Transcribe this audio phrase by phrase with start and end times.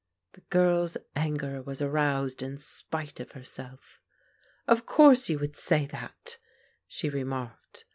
[0.33, 3.99] The girl's anger was aroused in spite of herself."
[4.67, 6.39] Of course you would say that,"
[6.87, 7.85] she remarked.